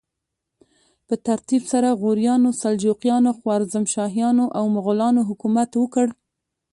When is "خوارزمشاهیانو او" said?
3.39-4.63